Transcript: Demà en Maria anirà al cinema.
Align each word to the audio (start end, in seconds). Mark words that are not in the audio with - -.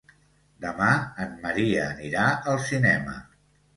Demà 0.63 0.87
en 1.25 1.37
Maria 1.45 1.85
anirà 1.91 2.25
al 2.55 2.59
cinema. 2.73 3.19